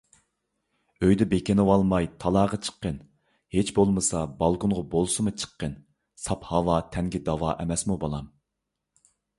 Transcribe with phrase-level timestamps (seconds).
[1.01, 2.97] ئۆيدە بېكىنىۋالماي، تالاغا چىققىن.
[3.57, 5.77] ھىچ بولمىسا بالكۇنغا بولسىمۇ چىققىن،
[6.27, 8.37] ساپ ھاۋا تەنگە داۋا ئەمەسمۇ بالام.